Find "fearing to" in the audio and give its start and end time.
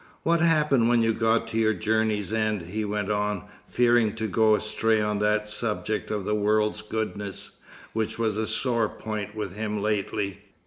3.67-4.25